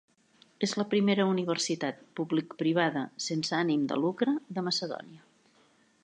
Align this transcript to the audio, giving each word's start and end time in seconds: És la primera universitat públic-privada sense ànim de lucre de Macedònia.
És 0.67 0.71
la 0.81 0.85
primera 0.93 1.25
universitat 1.33 1.99
públic-privada 2.19 3.03
sense 3.27 3.55
ànim 3.59 3.83
de 3.93 3.99
lucre 4.07 4.33
de 4.59 4.63
Macedònia. 4.69 5.27